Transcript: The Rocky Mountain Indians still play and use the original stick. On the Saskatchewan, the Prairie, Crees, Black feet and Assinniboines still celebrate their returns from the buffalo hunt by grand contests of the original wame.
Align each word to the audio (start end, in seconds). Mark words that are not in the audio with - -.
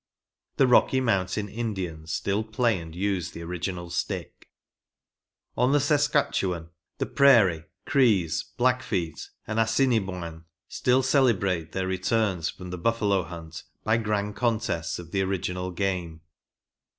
The 0.57 0.65
Rocky 0.65 0.99
Mountain 0.99 1.47
Indians 1.47 2.11
still 2.11 2.43
play 2.43 2.79
and 2.79 2.95
use 2.95 3.29
the 3.29 3.43
original 3.43 3.91
stick. 3.91 4.49
On 5.55 5.73
the 5.73 5.79
Saskatchewan, 5.79 6.69
the 6.97 7.05
Prairie, 7.05 7.65
Crees, 7.85 8.41
Black 8.57 8.81
feet 8.81 9.29
and 9.45 9.59
Assinniboines 9.59 10.41
still 10.67 11.03
celebrate 11.03 11.73
their 11.73 11.85
returns 11.85 12.49
from 12.49 12.71
the 12.71 12.79
buffalo 12.79 13.21
hunt 13.21 13.61
by 13.83 13.97
grand 13.97 14.35
contests 14.35 14.97
of 14.97 15.11
the 15.11 15.21
original 15.21 15.69
wame. 15.71 16.21